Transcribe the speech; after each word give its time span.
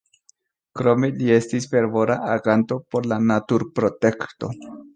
Krome 0.79 1.09
li 1.19 1.27
estis 1.35 1.67
fervora 1.75 2.15
aganto 2.37 2.79
por 2.95 3.09
la 3.13 3.21
naturprotekto. 3.33 4.51